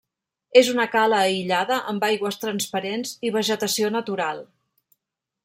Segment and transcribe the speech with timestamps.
[0.61, 4.43] És una cala aïllada amb aigües transparents i vegetació natural.